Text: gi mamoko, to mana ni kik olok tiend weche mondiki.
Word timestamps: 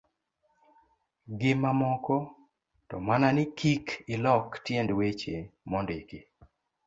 gi 1.39 1.51
mamoko, 1.61 2.15
to 2.89 2.95
mana 3.07 3.27
ni 3.35 3.43
kik 3.57 3.85
olok 4.13 4.47
tiend 4.65 4.89
weche 4.99 5.35
mondiki. 5.69 6.19